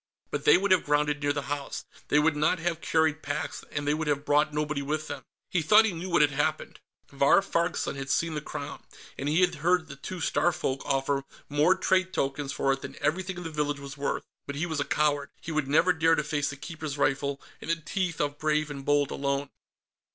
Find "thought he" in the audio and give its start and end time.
5.61-5.91